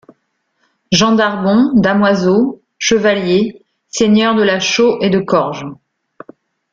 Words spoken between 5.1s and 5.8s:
de Corges.